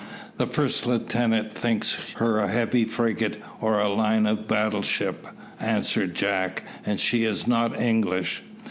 [0.37, 5.27] "The first lieutenant thinks her a heavy frigate, or a line of battle ship,"
[5.59, 8.41] answered Jack, "and she is not English."